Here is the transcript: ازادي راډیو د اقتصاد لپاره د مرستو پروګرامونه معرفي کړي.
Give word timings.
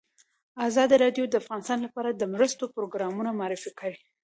ازادي 0.67 0.95
راډیو 1.03 1.25
د 1.29 1.33
اقتصاد 1.41 1.79
لپاره 1.85 2.09
د 2.11 2.21
مرستو 2.33 2.63
پروګرامونه 2.75 3.29
معرفي 3.39 3.71
کړي. 3.79 3.99